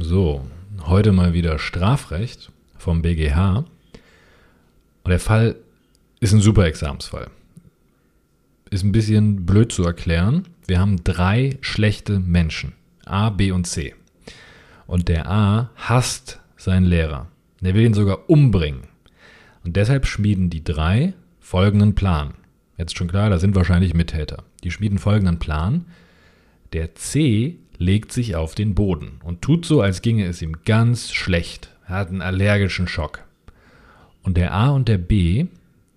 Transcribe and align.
So, 0.00 0.46
heute 0.84 1.10
mal 1.10 1.32
wieder 1.32 1.58
Strafrecht 1.58 2.52
vom 2.76 3.02
BGH. 3.02 3.64
Und 5.02 5.10
der 5.10 5.18
Fall 5.18 5.56
ist 6.20 6.32
ein 6.32 6.40
super 6.40 6.66
Examensfall. 6.66 7.28
Ist 8.70 8.84
ein 8.84 8.92
bisschen 8.92 9.44
blöd 9.44 9.72
zu 9.72 9.82
erklären. 9.82 10.44
Wir 10.68 10.78
haben 10.78 11.02
drei 11.02 11.58
schlechte 11.62 12.20
Menschen. 12.20 12.74
A, 13.06 13.30
B 13.30 13.50
und 13.50 13.66
C. 13.66 13.96
Und 14.86 15.08
der 15.08 15.28
A 15.28 15.70
hasst 15.74 16.38
seinen 16.56 16.86
Lehrer. 16.86 17.26
Der 17.60 17.74
will 17.74 17.84
ihn 17.84 17.94
sogar 17.94 18.30
umbringen. 18.30 18.82
Und 19.64 19.74
deshalb 19.74 20.06
schmieden 20.06 20.48
die 20.48 20.62
drei 20.62 21.14
folgenden 21.40 21.96
Plan. 21.96 22.34
Jetzt 22.76 22.96
schon 22.96 23.08
klar, 23.08 23.30
da 23.30 23.38
sind 23.38 23.56
wahrscheinlich 23.56 23.94
Mittäter. 23.94 24.44
Die 24.62 24.70
schmieden 24.70 24.98
folgenden 24.98 25.40
Plan. 25.40 25.86
Der 26.72 26.94
C 26.94 27.58
legt 27.78 28.12
sich 28.12 28.36
auf 28.36 28.54
den 28.54 28.74
Boden 28.74 29.20
und 29.24 29.40
tut 29.40 29.64
so, 29.64 29.80
als 29.80 30.02
ginge 30.02 30.26
es 30.26 30.42
ihm 30.42 30.56
ganz 30.64 31.12
schlecht. 31.12 31.70
Er 31.86 31.94
hat 31.96 32.08
einen 32.08 32.22
allergischen 32.22 32.88
Schock. 32.88 33.24
Und 34.22 34.36
der 34.36 34.52
A 34.52 34.70
und 34.70 34.88
der 34.88 34.98
B, 34.98 35.46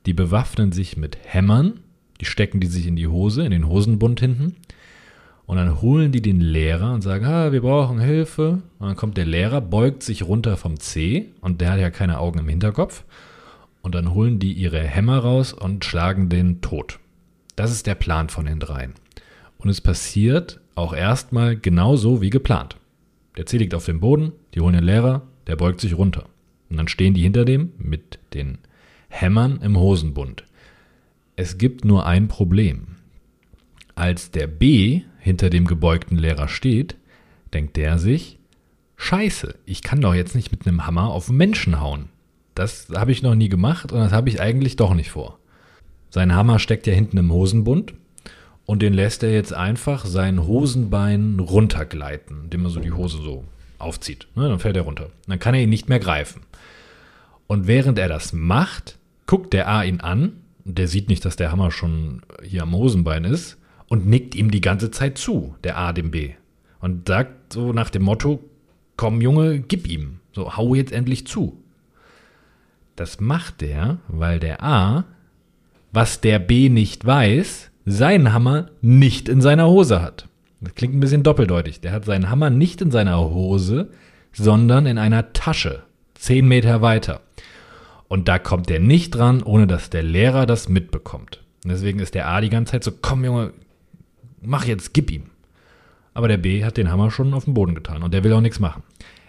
die 0.06 0.14
bewaffnen 0.14 0.72
sich 0.72 0.96
mit 0.96 1.18
Hämmern, 1.24 1.82
die 2.22 2.26
stecken 2.26 2.60
die 2.60 2.68
sich 2.68 2.88
in 2.88 2.96
die 2.96 3.08
Hose, 3.08 3.44
in 3.44 3.52
den 3.52 3.68
Hosenbund 3.68 4.20
hinten. 4.20 4.56
Und 5.48 5.58
dann 5.58 5.82
holen 5.82 6.12
die 6.12 6.22
den 6.22 6.40
Lehrer 6.40 6.94
und 6.94 7.02
sagen, 7.02 7.26
ah, 7.26 7.52
wir 7.52 7.62
brauchen 7.62 8.00
Hilfe. 8.00 8.62
Und 8.80 8.88
dann 8.88 8.96
kommt 8.96 9.18
der 9.18 9.26
Lehrer, 9.26 9.60
beugt 9.60 10.04
sich 10.04 10.24
runter 10.24 10.56
vom 10.56 10.80
C 10.80 11.32
und 11.42 11.60
der 11.60 11.72
hat 11.72 11.80
ja 11.80 11.90
keine 11.90 12.20
Augen 12.20 12.40
im 12.40 12.48
Hinterkopf. 12.48 13.04
Und 13.82 13.96
dann 13.96 14.14
holen 14.14 14.40
die 14.40 14.54
ihre 14.54 14.82
Hämmer 14.82 15.18
raus 15.18 15.52
und 15.52 15.84
schlagen 15.84 16.30
den 16.30 16.62
tot. 16.62 17.00
Das 17.56 17.72
ist 17.72 17.88
der 17.88 17.96
Plan 17.96 18.30
von 18.30 18.46
den 18.46 18.60
dreien. 18.60 18.94
Und 19.58 19.70
es 19.70 19.82
passiert 19.82 20.62
auch 20.82 20.94
erstmal 20.94 21.56
genauso 21.56 22.22
wie 22.22 22.30
geplant. 22.30 22.76
Der 23.38 23.46
C 23.46 23.58
liegt 23.58 23.74
auf 23.74 23.86
dem 23.86 24.00
Boden, 24.00 24.34
die 24.54 24.60
holen 24.60 24.74
den 24.74 24.84
Lehrer, 24.84 25.22
der 25.48 25.56
beugt 25.56 25.80
sich 25.80 25.98
runter. 25.98 26.26
Und 26.70 26.78
dann 26.78 26.88
stehen 26.88 27.14
die 27.14 27.22
hinter 27.22 27.46
dem 27.46 27.72
mit 27.78 28.20
den 28.34 28.58
Hämmern 29.10 29.60
im 29.62 29.78
Hosenbund. 29.78 30.44
Es 31.36 31.58
gibt 31.58 31.86
nur 31.86 32.06
ein 32.06 32.28
Problem. 32.28 32.88
Als 33.96 34.32
der 34.32 34.48
B 34.48 35.02
hinter 35.20 35.50
dem 35.50 35.66
gebeugten 35.66 36.18
Lehrer 36.18 36.48
steht, 36.48 36.96
denkt 37.54 37.78
der 37.78 38.00
sich, 38.00 38.40
Scheiße, 38.98 39.56
ich 39.66 39.82
kann 39.82 40.02
doch 40.02 40.14
jetzt 40.14 40.36
nicht 40.36 40.52
mit 40.52 40.68
einem 40.68 40.86
Hammer 40.86 41.10
auf 41.10 41.30
Menschen 41.30 41.80
hauen. 41.80 42.10
Das 42.56 42.88
habe 42.94 43.12
ich 43.12 43.24
noch 43.24 43.36
nie 43.36 43.50
gemacht 43.50 43.92
und 43.92 44.00
das 44.00 44.12
habe 44.12 44.30
ich 44.30 44.42
eigentlich 44.42 44.76
doch 44.76 44.94
nicht 44.94 45.12
vor. 45.12 45.40
Sein 46.10 46.36
Hammer 46.36 46.60
steckt 46.60 46.88
ja 46.88 46.94
hinten 46.94 47.18
im 47.18 47.32
Hosenbund 47.32 47.94
und 48.72 48.82
den 48.82 48.94
lässt 48.94 49.22
er 49.22 49.34
jetzt 49.34 49.54
einfach 49.54 50.06
sein 50.06 50.48
Hosenbein 50.48 51.40
runtergleiten, 51.40 52.46
indem 52.46 52.64
er 52.64 52.70
so 52.70 52.80
die 52.80 52.94
Hose 52.94 53.22
so 53.22 53.44
aufzieht. 53.80 54.28
Ne, 54.36 54.48
dann 54.48 54.60
fällt 54.60 54.78
er 54.78 54.84
runter. 54.84 55.10
Dann 55.28 55.40
kann 55.40 55.54
er 55.54 55.62
ihn 55.62 55.70
nicht 55.70 55.90
mehr 55.90 56.00
greifen. 56.00 56.44
Und 57.48 57.68
während 57.68 58.00
er 58.00 58.08
das 58.08 58.32
macht, 58.32 58.98
guckt 59.26 59.52
der 59.52 59.68
A 59.68 59.84
ihn 59.84 60.00
an 60.00 60.38
der 60.64 60.88
sieht 60.88 61.10
nicht, 61.10 61.26
dass 61.26 61.36
der 61.36 61.52
Hammer 61.52 61.72
schon 61.72 62.22
hier 62.44 62.64
am 62.64 62.74
Hosenbein 62.74 63.26
ist 63.26 63.58
und 63.88 64.06
nickt 64.06 64.36
ihm 64.36 64.52
die 64.52 64.62
ganze 64.62 64.92
Zeit 64.92 65.18
zu, 65.18 65.56
der 65.64 65.78
A 65.78 65.92
dem 65.92 66.12
B. 66.12 66.36
Und 66.80 67.08
sagt 67.08 67.52
so 67.52 67.74
nach 67.74 67.90
dem 67.90 68.04
Motto, 68.04 68.44
komm 68.96 69.22
Junge, 69.22 69.60
gib 69.60 69.88
ihm. 69.88 70.20
So, 70.34 70.56
hau 70.56 70.76
jetzt 70.76 70.92
endlich 70.92 71.28
zu. 71.28 71.62
Das 72.96 73.20
macht 73.20 73.62
der, 73.62 73.98
weil 74.08 74.40
der 74.40 74.64
A, 74.64 75.06
was 75.92 76.22
der 76.22 76.40
B 76.40 76.70
nicht 76.70 77.06
weiß, 77.06 77.71
seinen 77.86 78.34
Hammer 78.34 78.68
nicht 78.82 79.30
in 79.30 79.42
seiner 79.42 79.68
Hose 79.68 80.02
hat. 80.02 80.28
Das 80.60 80.76
klingt 80.76 80.96
ein 80.96 81.00
bisschen 81.00 81.24
doppeldeutig. 81.24 81.82
Der 81.82 81.92
hat 81.92 82.06
seinen 82.06 82.30
Hammer 82.30 82.50
nicht 82.50 82.82
in 82.82 82.92
seiner 82.92 83.20
Hose, 83.20 83.90
sondern 84.32 84.86
in 84.86 84.98
einer 84.98 85.34
Tasche, 85.34 85.84
zehn 86.14 86.48
Meter 86.48 86.82
weiter. 86.82 87.22
Und 88.08 88.28
da 88.28 88.40
kommt 88.40 88.70
der 88.70 88.80
nicht 88.80 89.12
dran, 89.12 89.42
ohne 89.42 89.68
dass 89.68 89.90
der 89.90 90.04
Lehrer 90.04 90.46
das 90.46 90.70
mitbekommt. 90.70 91.42
Und 91.64 91.72
deswegen 91.72 92.00
ist 92.00 92.14
der 92.14 92.28
A 92.28 92.42
die 92.42 92.50
ganze 92.50 92.74
Zeit 92.74 92.84
so, 92.84 92.92
komm 93.02 93.26
Junge, 93.26 93.54
mach 94.42 94.66
jetzt, 94.66 94.94
gib 94.94 95.12
ihm. 95.12 95.32
Aber 96.14 96.28
der 96.28 96.38
B 96.38 96.64
hat 96.64 96.78
den 96.78 96.92
Hammer 96.92 97.10
schon 97.10 97.34
auf 97.34 97.46
den 97.46 97.54
Boden 97.54 97.76
getan 97.76 98.04
und 98.04 98.14
der 98.14 98.24
will 98.24 98.34
auch 98.34 98.42
nichts 98.42 98.60
machen. 98.60 98.84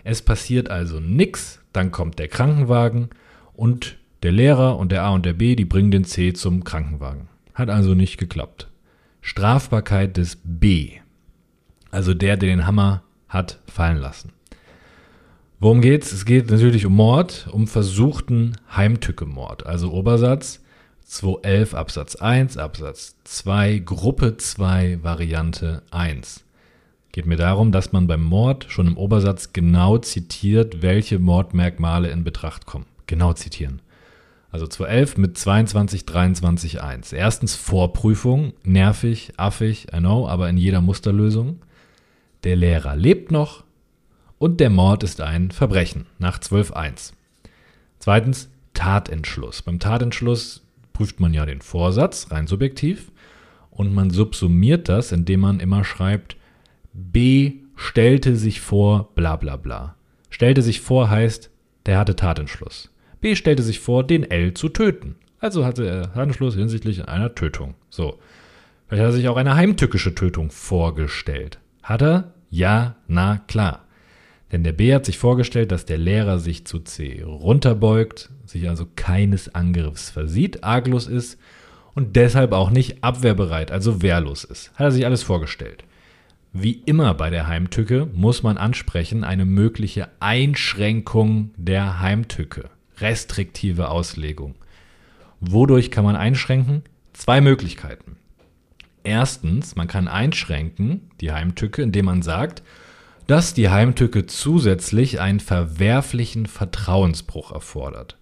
Es 0.04 0.20
passiert 0.20 0.68
also 0.68 0.98
nichts, 0.98 1.60
dann 1.72 1.92
kommt 1.92 2.18
der 2.18 2.28
Krankenwagen 2.28 3.10
und 3.54 3.96
der 4.22 4.32
Lehrer 4.32 4.76
und 4.78 4.92
der 4.92 5.04
A 5.04 5.10
und 5.10 5.24
der 5.24 5.32
B, 5.32 5.54
die 5.54 5.64
bringen 5.64 5.90
den 5.90 6.04
C 6.04 6.32
zum 6.32 6.64
Krankenwagen. 6.64 7.28
Hat 7.54 7.70
also 7.70 7.94
nicht 7.94 8.18
geklappt. 8.18 8.68
Strafbarkeit 9.20 10.16
des 10.16 10.38
B. 10.42 10.98
Also 11.90 12.14
der, 12.14 12.36
der 12.36 12.48
den 12.48 12.66
Hammer 12.66 13.02
hat 13.28 13.58
fallen 13.66 13.98
lassen. 13.98 14.32
Worum 15.60 15.80
geht's? 15.80 16.10
Es 16.12 16.24
geht 16.24 16.50
natürlich 16.50 16.86
um 16.86 16.96
Mord, 16.96 17.48
um 17.52 17.68
versuchten 17.68 18.56
Heimtückemord. 18.74 19.64
Also 19.64 19.92
Obersatz 19.92 20.60
211 21.04 21.74
Absatz 21.74 22.16
1, 22.16 22.56
Absatz 22.56 23.16
2, 23.24 23.78
Gruppe 23.78 24.38
2, 24.38 25.02
Variante 25.02 25.82
1. 25.90 26.44
Geht 27.12 27.26
mir 27.26 27.36
darum, 27.36 27.70
dass 27.70 27.92
man 27.92 28.06
beim 28.06 28.22
Mord 28.22 28.66
schon 28.70 28.86
im 28.86 28.96
Obersatz 28.96 29.52
genau 29.52 29.98
zitiert, 29.98 30.80
welche 30.80 31.18
Mordmerkmale 31.18 32.10
in 32.10 32.24
Betracht 32.24 32.64
kommen. 32.64 32.86
Genau 33.06 33.34
zitieren. 33.34 33.82
Also 34.52 34.66
211 34.66 35.16
mit 35.16 35.38
22, 35.38 36.04
23, 36.04 36.82
1. 36.82 37.12
Erstens 37.14 37.54
Vorprüfung, 37.54 38.52
nervig, 38.62 39.32
affig, 39.38 39.86
I 39.94 39.98
know, 39.98 40.28
aber 40.28 40.50
in 40.50 40.58
jeder 40.58 40.82
Musterlösung. 40.82 41.62
Der 42.44 42.56
Lehrer 42.56 42.94
lebt 42.94 43.32
noch 43.32 43.64
und 44.38 44.60
der 44.60 44.68
Mord 44.68 45.04
ist 45.04 45.22
ein 45.22 45.50
Verbrechen 45.52 46.06
nach 46.18 46.38
12.1. 46.38 47.12
Zweitens 47.98 48.50
Tatentschluss. 48.74 49.62
Beim 49.62 49.78
Tatentschluss 49.78 50.62
prüft 50.92 51.18
man 51.18 51.32
ja 51.32 51.46
den 51.46 51.62
Vorsatz, 51.62 52.30
rein 52.30 52.46
subjektiv, 52.46 53.10
und 53.70 53.94
man 53.94 54.10
subsumiert 54.10 54.90
das, 54.90 55.12
indem 55.12 55.40
man 55.40 55.60
immer 55.60 55.82
schreibt, 55.82 56.36
B 56.92 57.54
stellte 57.74 58.36
sich 58.36 58.60
vor, 58.60 59.08
bla 59.14 59.36
bla 59.36 59.56
bla. 59.56 59.96
Stellte 60.28 60.60
sich 60.60 60.82
vor 60.82 61.08
heißt, 61.08 61.50
der 61.86 61.98
hatte 61.98 62.16
Tatentschluss. 62.16 62.91
B 63.22 63.36
stellte 63.36 63.62
sich 63.62 63.78
vor, 63.78 64.04
den 64.04 64.28
L 64.30 64.52
zu 64.52 64.68
töten. 64.68 65.14
Also 65.38 65.64
hatte 65.64 65.86
er 65.86 66.14
Handschluss 66.14 66.56
hinsichtlich 66.56 67.08
einer 67.08 67.34
Tötung. 67.34 67.74
So. 67.88 68.18
Vielleicht 68.86 69.02
hat 69.04 69.10
er 69.10 69.16
sich 69.16 69.28
auch 69.28 69.36
eine 69.36 69.54
heimtückische 69.54 70.14
Tötung 70.14 70.50
vorgestellt. 70.50 71.60
Hat 71.84 72.02
er? 72.02 72.34
Ja, 72.50 72.96
na 73.06 73.38
klar. 73.46 73.86
Denn 74.50 74.64
der 74.64 74.72
B 74.72 74.92
hat 74.92 75.06
sich 75.06 75.18
vorgestellt, 75.18 75.70
dass 75.70 75.86
der 75.86 75.98
Lehrer 75.98 76.40
sich 76.40 76.66
zu 76.66 76.80
C 76.80 77.22
runterbeugt, 77.24 78.28
sich 78.44 78.68
also 78.68 78.86
keines 78.96 79.54
Angriffs 79.54 80.10
versieht, 80.10 80.64
arglos 80.64 81.06
ist 81.06 81.38
und 81.94 82.16
deshalb 82.16 82.52
auch 82.52 82.70
nicht 82.70 83.04
abwehrbereit, 83.04 83.70
also 83.70 84.02
wehrlos 84.02 84.42
ist. 84.42 84.72
Hat 84.72 84.86
er 84.86 84.92
sich 84.92 85.06
alles 85.06 85.22
vorgestellt. 85.22 85.84
Wie 86.52 86.72
immer 86.72 87.14
bei 87.14 87.30
der 87.30 87.46
Heimtücke 87.46 88.08
muss 88.12 88.42
man 88.42 88.58
ansprechen 88.58 89.22
eine 89.22 89.44
mögliche 89.44 90.08
Einschränkung 90.18 91.50
der 91.56 92.00
Heimtücke 92.00 92.68
restriktive 92.98 93.88
Auslegung. 93.88 94.54
Wodurch 95.40 95.90
kann 95.90 96.04
man 96.04 96.16
einschränken? 96.16 96.82
Zwei 97.12 97.40
Möglichkeiten. 97.40 98.16
Erstens, 99.04 99.74
man 99.74 99.88
kann 99.88 100.08
einschränken, 100.08 101.10
die 101.20 101.32
Heimtücke, 101.32 101.82
indem 101.82 102.06
man 102.06 102.22
sagt, 102.22 102.62
dass 103.26 103.54
die 103.54 103.68
Heimtücke 103.68 104.26
zusätzlich 104.26 105.20
einen 105.20 105.40
verwerflichen 105.40 106.46
Vertrauensbruch 106.46 107.52
erfordert. 107.52 108.18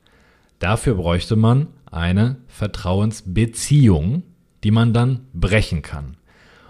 Dafür 0.58 0.94
bräuchte 0.94 1.36
man 1.36 1.68
eine 1.90 2.36
Vertrauensbeziehung, 2.48 4.22
die 4.62 4.70
man 4.70 4.92
dann 4.92 5.26
brechen 5.32 5.82
kann. 5.82 6.16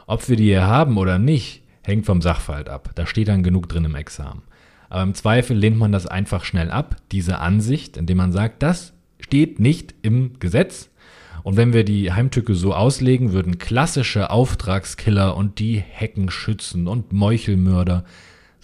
Ob 0.06 0.28
wir 0.28 0.37
die 0.37 0.44
hier 0.44 0.66
haben 0.66 0.97
oder 0.97 1.19
nicht, 1.19 1.62
hängt 1.83 2.06
vom 2.06 2.22
Sachverhalt 2.22 2.69
ab. 2.69 2.91
Da 2.94 3.06
steht 3.06 3.28
dann 3.28 3.43
genug 3.43 3.69
drin 3.69 3.84
im 3.84 3.94
Examen. 3.94 4.43
Aber 4.91 5.03
im 5.04 5.15
Zweifel 5.15 5.57
lehnt 5.57 5.78
man 5.78 5.92
das 5.92 6.07
einfach 6.07 6.45
schnell 6.45 6.71
ab, 6.71 6.97
diese 7.13 7.39
Ansicht, 7.39 7.97
indem 7.97 8.19
man 8.19 8.33
sagt, 8.33 8.63
das 8.63 8.92
steht 9.21 9.60
nicht 9.60 9.95
im 10.03 10.39
Gesetz. 10.41 10.91
Und 11.42 11.57
wenn 11.57 11.72
wir 11.72 11.84
die 11.84 12.13
Heimtücke 12.13 12.54
so 12.54 12.75
auslegen, 12.75 13.33
würden 13.33 13.59
klassische 13.59 14.31
Auftragskiller 14.31 15.37
und 15.37 15.59
die 15.59 15.78
Heckenschützen 15.78 16.87
und 16.89 17.13
Meuchelmörder, 17.13 18.04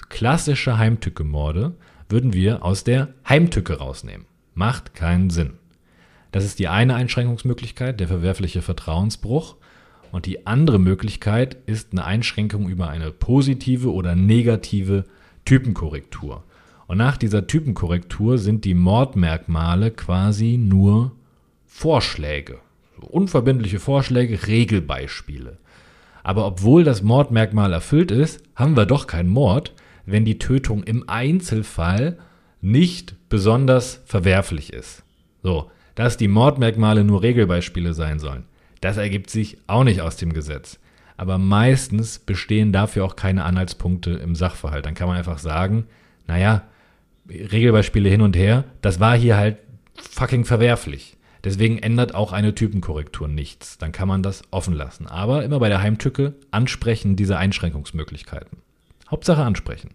klassische 0.08 0.76
Heimtücke-Morde, 0.76 1.76
würden 2.08 2.32
wir 2.32 2.64
aus 2.64 2.84
der 2.84 3.08
Heimtücke 3.26 3.78
rausnehmen. 3.78 4.26
Macht 4.54 4.94
keinen 4.94 5.30
Sinn. 5.30 5.54
Das 6.32 6.44
ist 6.44 6.58
die 6.58 6.68
eine 6.68 6.96
Einschränkungsmöglichkeit, 6.96 8.00
der 8.00 8.08
verwerfliche 8.08 8.62
Vertrauensbruch. 8.62 9.56
Und 10.12 10.26
die 10.26 10.46
andere 10.46 10.78
Möglichkeit 10.78 11.56
ist 11.66 11.92
eine 11.92 12.04
Einschränkung 12.04 12.68
über 12.68 12.88
eine 12.88 13.10
positive 13.10 13.92
oder 13.92 14.14
negative 14.14 15.04
Typenkorrektur. 15.46 16.44
Und 16.86 16.98
nach 16.98 17.16
dieser 17.16 17.46
Typenkorrektur 17.46 18.36
sind 18.36 18.64
die 18.66 18.74
Mordmerkmale 18.74 19.90
quasi 19.90 20.58
nur 20.58 21.12
Vorschläge. 21.64 22.58
Unverbindliche 23.00 23.78
Vorschläge, 23.78 24.46
Regelbeispiele. 24.46 25.58
Aber 26.22 26.46
obwohl 26.46 26.84
das 26.84 27.02
Mordmerkmal 27.02 27.72
erfüllt 27.72 28.10
ist, 28.10 28.42
haben 28.54 28.76
wir 28.76 28.84
doch 28.84 29.06
keinen 29.06 29.28
Mord, 29.28 29.74
wenn 30.04 30.24
die 30.24 30.38
Tötung 30.38 30.82
im 30.82 31.08
Einzelfall 31.08 32.18
nicht 32.60 33.16
besonders 33.28 34.02
verwerflich 34.06 34.72
ist. 34.72 35.04
So, 35.42 35.70
dass 35.94 36.16
die 36.16 36.28
Mordmerkmale 36.28 37.04
nur 37.04 37.22
Regelbeispiele 37.22 37.94
sein 37.94 38.18
sollen. 38.18 38.44
Das 38.80 38.96
ergibt 38.96 39.30
sich 39.30 39.58
auch 39.66 39.84
nicht 39.84 40.00
aus 40.00 40.16
dem 40.16 40.32
Gesetz. 40.32 40.78
Aber 41.16 41.38
meistens 41.38 42.18
bestehen 42.18 42.72
dafür 42.72 43.04
auch 43.04 43.16
keine 43.16 43.44
Anhaltspunkte 43.44 44.12
im 44.12 44.34
Sachverhalt. 44.34 44.84
Dann 44.86 44.94
kann 44.94 45.08
man 45.08 45.16
einfach 45.16 45.38
sagen, 45.38 45.86
naja, 46.26 46.62
Regelbeispiele 47.28 48.08
hin 48.08 48.20
und 48.20 48.36
her, 48.36 48.64
das 48.82 49.00
war 49.00 49.16
hier 49.16 49.36
halt 49.36 49.58
fucking 49.94 50.44
verwerflich. 50.44 51.16
Deswegen 51.42 51.78
ändert 51.78 52.14
auch 52.14 52.32
eine 52.32 52.54
Typenkorrektur 52.54 53.28
nichts. 53.28 53.78
Dann 53.78 53.92
kann 53.92 54.08
man 54.08 54.22
das 54.22 54.42
offen 54.50 54.74
lassen. 54.74 55.06
Aber 55.06 55.44
immer 55.44 55.60
bei 55.60 55.68
der 55.68 55.80
Heimtücke 55.80 56.34
ansprechen 56.50 57.16
diese 57.16 57.38
Einschränkungsmöglichkeiten. 57.38 58.58
Hauptsache 59.08 59.42
ansprechen. 59.42 59.90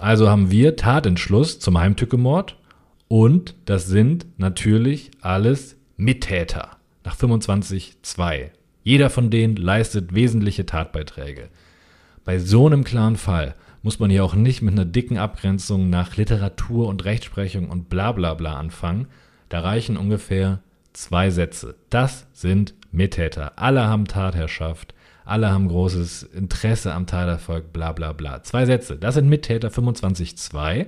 Also 0.00 0.28
haben 0.28 0.50
wir 0.50 0.76
Tatentschluss 0.76 1.60
zum 1.60 1.78
Heimtückemord 1.78 2.56
und 3.08 3.54
das 3.64 3.86
sind 3.86 4.26
natürlich 4.38 5.10
alles 5.20 5.76
Mittäter 5.96 6.76
nach 7.04 7.16
25.2. 7.16 8.50
Jeder 8.88 9.10
von 9.10 9.28
denen 9.28 9.56
leistet 9.56 10.14
wesentliche 10.14 10.64
Tatbeiträge. 10.64 11.50
Bei 12.24 12.38
so 12.38 12.64
einem 12.64 12.84
klaren 12.84 13.16
Fall 13.16 13.54
muss 13.82 13.98
man 13.98 14.08
hier 14.08 14.24
auch 14.24 14.34
nicht 14.34 14.62
mit 14.62 14.72
einer 14.72 14.86
dicken 14.86 15.18
Abgrenzung 15.18 15.90
nach 15.90 16.16
Literatur 16.16 16.88
und 16.88 17.04
Rechtsprechung 17.04 17.68
und 17.68 17.90
bla 17.90 18.12
bla 18.12 18.32
bla 18.32 18.54
anfangen. 18.54 19.08
Da 19.50 19.60
reichen 19.60 19.98
ungefähr 19.98 20.60
zwei 20.94 21.28
Sätze. 21.28 21.74
Das 21.90 22.28
sind 22.32 22.72
Mittäter. 22.90 23.58
Alle 23.58 23.86
haben 23.86 24.06
Tatherrschaft. 24.06 24.94
Alle 25.26 25.50
haben 25.50 25.68
großes 25.68 26.22
Interesse 26.22 26.94
am 26.94 27.06
Taterfolg, 27.06 27.74
bla 27.74 27.92
bla 27.92 28.14
bla. 28.14 28.42
Zwei 28.42 28.64
Sätze. 28.64 28.96
Das 28.96 29.16
sind 29.16 29.28
Mittäter 29.28 29.68
25.2. 29.68 30.86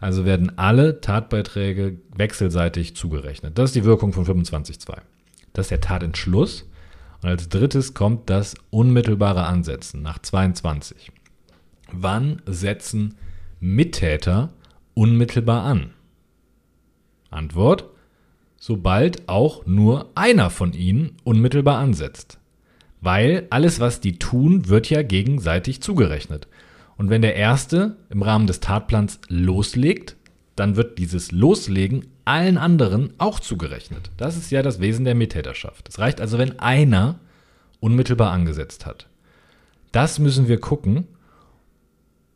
Also 0.00 0.24
werden 0.24 0.58
alle 0.58 1.00
Tatbeiträge 1.00 1.98
wechselseitig 2.16 2.96
zugerechnet. 2.96 3.58
Das 3.58 3.66
ist 3.66 3.76
die 3.76 3.84
Wirkung 3.84 4.12
von 4.12 4.26
25.2. 4.26 4.96
Das 5.52 5.66
ist 5.66 5.70
der 5.70 5.80
Tatentschluss. 5.80 6.66
Und 7.22 7.28
als 7.28 7.48
drittes 7.48 7.94
kommt 7.94 8.28
das 8.28 8.54
unmittelbare 8.70 9.44
Ansetzen 9.44 10.02
nach 10.02 10.18
22. 10.18 11.12
Wann 11.92 12.42
setzen 12.46 13.14
Mittäter 13.60 14.52
unmittelbar 14.94 15.62
an? 15.62 15.90
Antwort: 17.30 17.84
Sobald 18.56 19.28
auch 19.28 19.66
nur 19.66 20.10
einer 20.14 20.50
von 20.50 20.72
ihnen 20.72 21.16
unmittelbar 21.22 21.78
ansetzt. 21.78 22.38
Weil 23.00 23.46
alles, 23.50 23.80
was 23.80 24.00
die 24.00 24.18
tun, 24.18 24.68
wird 24.68 24.90
ja 24.90 25.02
gegenseitig 25.02 25.80
zugerechnet. 25.80 26.48
Und 26.96 27.10
wenn 27.10 27.22
der 27.22 27.34
Erste 27.34 27.96
im 28.10 28.22
Rahmen 28.22 28.46
des 28.46 28.60
Tatplans 28.60 29.20
loslegt, 29.28 30.16
dann 30.56 30.76
wird 30.76 30.98
dieses 30.98 31.32
Loslegen 31.32 32.06
allen 32.24 32.58
anderen 32.58 33.14
auch 33.18 33.40
zugerechnet. 33.40 34.10
Das 34.16 34.36
ist 34.36 34.50
ja 34.50 34.62
das 34.62 34.80
Wesen 34.80 35.04
der 35.04 35.14
Mittäterschaft. 35.14 35.88
Es 35.88 35.98
reicht 35.98 36.20
also, 36.20 36.38
wenn 36.38 36.58
einer 36.58 37.18
unmittelbar 37.80 38.30
angesetzt 38.30 38.86
hat. 38.86 39.08
Das 39.90 40.18
müssen 40.18 40.48
wir 40.48 40.60
gucken. 40.60 41.06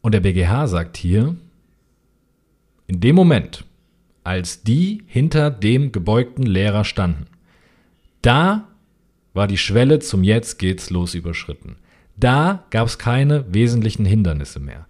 Und 0.00 0.12
der 0.12 0.20
BGH 0.20 0.68
sagt 0.68 0.96
hier, 0.96 1.36
in 2.86 3.00
dem 3.00 3.16
Moment, 3.16 3.64
als 4.24 4.62
die 4.62 5.02
hinter 5.06 5.50
dem 5.50 5.92
gebeugten 5.92 6.44
Lehrer 6.44 6.84
standen, 6.84 7.26
da 8.22 8.68
war 9.34 9.46
die 9.46 9.58
Schwelle 9.58 9.98
zum 9.98 10.24
Jetzt 10.24 10.58
geht's 10.58 10.90
los 10.90 11.14
überschritten. 11.14 11.76
Da 12.16 12.64
gab 12.70 12.86
es 12.86 12.98
keine 12.98 13.52
wesentlichen 13.52 14.06
Hindernisse 14.06 14.60
mehr. 14.60 14.86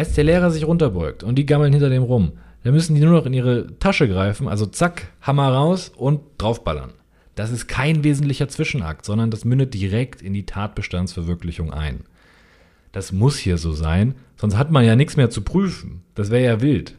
Als 0.00 0.14
der 0.14 0.24
Lehrer 0.24 0.50
sich 0.50 0.66
runterbeugt 0.66 1.22
und 1.22 1.34
die 1.34 1.44
gammeln 1.44 1.74
hinter 1.74 1.90
dem 1.90 2.02
rum, 2.02 2.32
dann 2.64 2.72
müssen 2.72 2.94
die 2.94 3.02
nur 3.02 3.12
noch 3.12 3.26
in 3.26 3.34
ihre 3.34 3.66
Tasche 3.80 4.08
greifen, 4.08 4.48
also 4.48 4.64
zack, 4.64 5.08
Hammer 5.20 5.52
raus 5.52 5.92
und 5.94 6.22
draufballern. 6.38 6.94
Das 7.34 7.50
ist 7.50 7.68
kein 7.68 8.02
wesentlicher 8.02 8.48
Zwischenakt, 8.48 9.04
sondern 9.04 9.30
das 9.30 9.44
mündet 9.44 9.74
direkt 9.74 10.22
in 10.22 10.32
die 10.32 10.46
Tatbestandsverwirklichung 10.46 11.70
ein. 11.70 12.04
Das 12.92 13.12
muss 13.12 13.36
hier 13.36 13.58
so 13.58 13.72
sein, 13.72 14.14
sonst 14.38 14.56
hat 14.56 14.70
man 14.70 14.86
ja 14.86 14.96
nichts 14.96 15.18
mehr 15.18 15.28
zu 15.28 15.42
prüfen. 15.42 16.00
Das 16.14 16.30
wäre 16.30 16.44
ja 16.46 16.62
wild. 16.62 16.96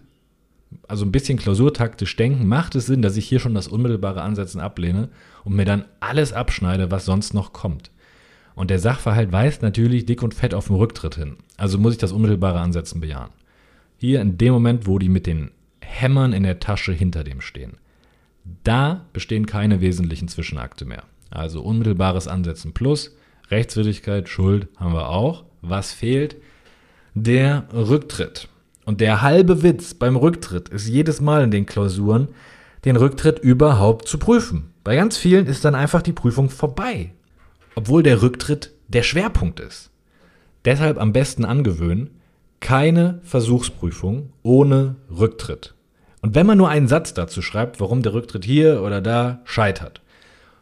Also 0.88 1.04
ein 1.04 1.12
bisschen 1.12 1.40
klausurtaktisch 1.40 2.16
denken, 2.16 2.48
macht 2.48 2.76
es 2.76 2.86
Sinn, 2.86 3.02
dass 3.02 3.18
ich 3.18 3.28
hier 3.28 3.40
schon 3.40 3.56
das 3.56 3.68
unmittelbare 3.68 4.22
Ansetzen 4.22 4.60
ablehne 4.60 5.10
und 5.44 5.56
mir 5.56 5.66
dann 5.66 5.86
alles 6.02 6.34
abschneide, 6.34 6.92
was 6.92 7.06
sonst 7.06 7.34
noch 7.34 7.52
kommt. 7.52 7.90
Und 8.62 8.70
der 8.70 8.78
Sachverhalt 8.78 9.32
weist 9.32 9.64
natürlich 9.64 10.06
dick 10.06 10.22
und 10.22 10.36
fett 10.36 10.54
auf 10.54 10.68
den 10.68 10.76
Rücktritt 10.76 11.16
hin. 11.16 11.38
Also 11.58 11.80
muss 11.80 11.94
ich 11.94 11.98
das 11.98 12.12
unmittelbare 12.12 12.60
Ansetzen 12.60 13.02
bejahen. 13.02 13.32
Hier 13.98 14.22
in 14.22 14.38
dem 14.38 14.54
Moment, 14.54 14.86
wo 14.86 15.00
die 15.00 15.10
mit 15.10 15.26
den 15.26 15.50
Hämmern 15.82 16.32
in 16.32 16.44
der 16.44 16.60
Tasche 16.60 16.94
hinter 16.94 17.24
dem 17.24 17.42
stehen. 17.42 17.78
Da 18.64 19.08
bestehen 19.14 19.48
keine 19.48 19.82
wesentlichen 19.82 20.28
Zwischenakte 20.28 20.86
mehr. 20.86 21.02
Also 21.32 21.64
unmittelbares 21.64 22.28
Ansetzen 22.28 22.72
plus 22.72 23.18
Rechtswidrigkeit, 23.50 24.30
Schuld 24.30 24.68
haben 24.78 24.94
wir 24.94 25.10
auch. 25.10 25.44
Was 25.64 25.92
fehlt? 25.92 26.36
Der 27.16 27.68
Rücktritt. 27.74 28.48
Und 28.86 29.02
der 29.02 29.24
halbe 29.24 29.64
Witz 29.64 29.96
beim 29.96 30.16
Rücktritt 30.16 30.70
ist 30.70 30.88
jedes 30.88 31.20
Mal 31.20 31.44
in 31.44 31.50
den 31.50 31.66
Klausuren, 31.66 32.28
den 32.86 32.96
Rücktritt 32.96 33.40
überhaupt 33.40 34.08
zu 34.08 34.20
prüfen. 34.20 34.70
Bei 34.84 34.96
ganz 34.98 35.18
vielen 35.18 35.48
ist 35.48 35.66
dann 35.66 35.74
einfach 35.74 36.04
die 36.04 36.14
Prüfung 36.14 36.52
vorbei 36.52 37.14
obwohl 37.76 38.04
der 38.04 38.22
Rücktritt 38.22 38.74
der 38.88 39.04
Schwerpunkt 39.04 39.60
ist. 39.60 39.92
Deshalb 40.66 41.00
am 41.00 41.14
besten 41.14 41.46
angewöhnen, 41.46 42.12
keine 42.60 43.20
Versuchsprüfung 43.24 44.32
ohne 44.44 44.96
Rücktritt. 45.10 45.74
Und 46.22 46.36
wenn 46.36 46.46
man 46.46 46.58
nur 46.58 46.70
einen 46.70 46.88
Satz 46.88 47.14
dazu 47.14 47.42
schreibt, 47.42 47.80
warum 47.80 48.04
der 48.04 48.14
Rücktritt 48.14 48.46
hier 48.46 48.84
oder 48.84 49.02
da 49.02 49.42
scheitert. 49.44 50.02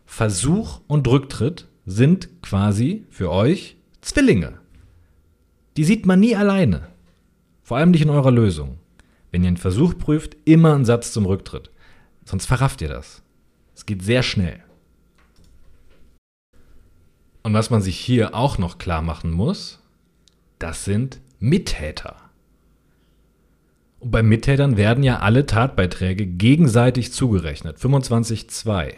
Versuch 0.05 0.81
und 0.87 1.07
Rücktritt 1.07 1.67
sind 1.85 2.29
quasi 2.41 3.05
für 3.09 3.29
euch 3.29 3.75
Zwillinge. 4.01 4.53
Die 5.75 5.83
sieht 5.83 6.05
man 6.05 6.19
nie 6.19 6.35
alleine. 6.35 6.87
Vor 7.63 7.77
allem 7.77 7.91
nicht 7.91 8.01
in 8.01 8.09
eurer 8.09 8.31
Lösung. 8.31 8.79
Wenn 9.31 9.43
ihr 9.43 9.49
einen 9.49 9.57
Versuch 9.57 9.97
prüft, 9.97 10.37
immer 10.45 10.73
einen 10.73 10.85
Satz 10.85 11.11
zum 11.11 11.25
Rücktritt. 11.25 11.69
Sonst 12.25 12.45
verrafft 12.45 12.81
ihr 12.81 12.89
das. 12.89 13.21
Es 13.75 13.85
geht 13.85 14.01
sehr 14.01 14.23
schnell. 14.23 14.63
Und 17.43 17.53
was 17.53 17.69
man 17.69 17.81
sich 17.81 17.97
hier 17.97 18.35
auch 18.35 18.57
noch 18.57 18.77
klar 18.77 19.01
machen 19.01 19.31
muss, 19.31 19.79
das 20.59 20.85
sind 20.85 21.19
Mittäter. 21.39 22.17
Und 23.99 24.11
bei 24.11 24.23
Mittätern 24.23 24.77
werden 24.77 25.03
ja 25.03 25.19
alle 25.19 25.45
Tatbeiträge 25.45 26.25
gegenseitig 26.25 27.11
zugerechnet. 27.11 27.77
25,2. 27.77 28.93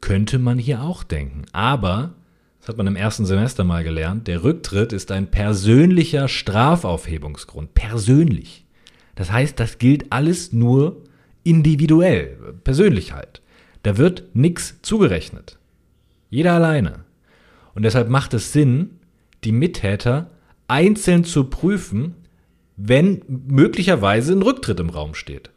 Könnte 0.00 0.38
man 0.38 0.58
hier 0.58 0.82
auch 0.82 1.02
denken. 1.02 1.46
Aber, 1.52 2.14
das 2.60 2.68
hat 2.68 2.76
man 2.76 2.86
im 2.86 2.96
ersten 2.96 3.26
Semester 3.26 3.64
mal 3.64 3.84
gelernt, 3.84 4.26
der 4.26 4.42
Rücktritt 4.42 4.92
ist 4.92 5.12
ein 5.12 5.30
persönlicher 5.30 6.28
Strafaufhebungsgrund. 6.28 7.74
Persönlich. 7.74 8.64
Das 9.14 9.30
heißt, 9.30 9.58
das 9.60 9.78
gilt 9.78 10.12
alles 10.12 10.52
nur 10.52 11.02
individuell, 11.42 12.54
persönlich 12.64 13.12
halt. 13.12 13.42
Da 13.82 13.96
wird 13.96 14.34
nichts 14.34 14.76
zugerechnet. 14.82 15.58
Jeder 16.30 16.54
alleine. 16.54 17.04
Und 17.74 17.82
deshalb 17.82 18.08
macht 18.08 18.32
es 18.34 18.52
Sinn, 18.52 18.98
die 19.44 19.52
Mittäter 19.52 20.30
einzeln 20.68 21.24
zu 21.24 21.44
prüfen, 21.44 22.14
wenn 22.76 23.22
möglicherweise 23.26 24.32
ein 24.32 24.42
Rücktritt 24.42 24.80
im 24.80 24.90
Raum 24.90 25.14
steht. 25.14 25.50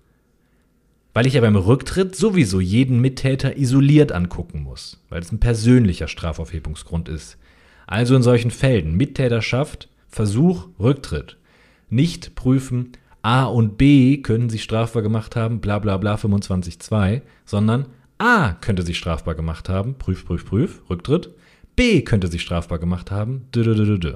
Weil 1.13 1.27
ich 1.27 1.36
ja 1.36 1.42
beim 1.42 1.56
Rücktritt 1.56 2.15
sowieso 2.15 2.60
jeden 2.60 3.00
Mittäter 3.00 3.56
isoliert 3.56 4.12
angucken 4.12 4.63
muss, 4.63 5.00
weil 5.10 5.22
es 5.22 5.32
ein 5.32 5.39
persönlicher 5.39 6.08
Strafaufhebungsgrund 6.08 7.08
ist. 7.08 7.38
Also 7.86 8.15
in 8.15 8.24
solchen 8.24 8.51
Fällen 8.51 8.96
Mittäterschaft, 8.96 9.89
Versuch, 10.08 10.68
Rücktritt. 10.80 11.38
Nicht 11.89 12.34
prüfen, 12.34 12.94
A 13.22 13.46
und 13.46 13.77
B 13.77 14.18
können 14.18 14.50
sich 14.50 14.63
strafbar 14.63 15.01
gemacht 15.01 15.36
haben, 15.36 15.62
bla 15.62 15.80
bla 15.80 15.98
bla 15.98 16.15
25.2, 16.15 17.22
sondern 17.46 17.86
A 18.24 18.53
könnte 18.62 18.84
sich 18.84 18.98
strafbar 18.98 19.36
gemacht 19.36 19.68
haben, 19.68 19.96
prüf, 19.96 20.25
prüf, 20.25 20.46
prüf, 20.46 20.82
Rücktritt. 20.89 21.32
B 21.75 22.03
könnte 22.03 22.30
sich 22.30 22.42
strafbar 22.42 22.80
gemacht 22.80 23.12
haben. 23.12 23.48
Dö, 23.53 23.63
dö, 23.63 23.75
dö, 23.75 24.00
dö. 24.00 24.13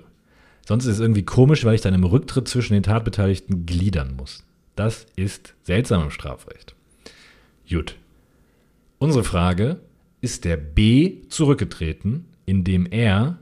Sonst 0.65 0.85
ist 0.85 0.93
es 0.93 0.99
irgendwie 1.01 1.25
komisch, 1.25 1.65
weil 1.65 1.75
ich 1.75 1.81
dann 1.81 1.93
im 1.93 2.05
Rücktritt 2.05 2.47
zwischen 2.47 2.71
den 2.71 2.83
Tatbeteiligten 2.83 3.65
gliedern 3.65 4.15
muss. 4.15 4.45
Das 4.77 5.07
ist 5.17 5.55
seltsam 5.63 6.03
im 6.03 6.11
Strafrecht. 6.11 6.73
Gut. 7.69 7.97
Unsere 8.97 9.25
Frage, 9.25 9.81
ist 10.21 10.45
der 10.45 10.55
B 10.55 11.23
zurückgetreten, 11.27 12.27
indem 12.45 12.85
er 12.85 13.39